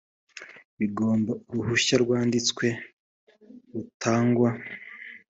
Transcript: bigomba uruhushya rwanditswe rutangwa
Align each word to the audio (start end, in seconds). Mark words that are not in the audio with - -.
bigomba 0.79 1.31
uruhushya 1.49 1.95
rwanditswe 2.03 2.65
rutangwa 3.71 4.49